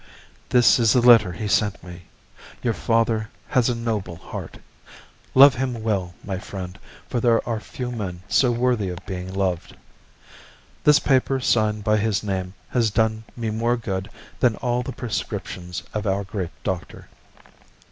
This 0.49 0.79
is 0.79 0.93
the 0.93 0.99
letter 1.01 1.31
he 1.33 1.47
sent 1.47 1.83
me. 1.83 2.07
Your 2.63 2.73
father 2.73 3.29
has 3.49 3.69
a 3.69 3.75
noble 3.75 4.15
heart; 4.15 4.57
love 5.35 5.53
him 5.53 5.83
well, 5.83 6.15
my 6.23 6.39
friend, 6.39 6.79
for 7.07 7.19
there 7.19 7.47
are 7.47 7.59
few 7.59 7.91
men 7.91 8.23
so 8.27 8.51
worthy 8.51 8.89
of 8.89 9.05
being 9.05 9.31
loved. 9.31 9.75
This 10.85 10.97
paper 10.97 11.39
signed 11.39 11.83
by 11.83 11.97
his 11.97 12.23
name 12.23 12.55
has 12.69 12.89
done 12.89 13.25
me 13.37 13.51
more 13.51 13.77
good 13.77 14.09
than 14.39 14.55
all 14.55 14.81
the 14.81 14.91
prescriptions 14.91 15.83
of 15.93 16.07
our 16.07 16.23
great 16.23 16.49
doctor. 16.63 17.07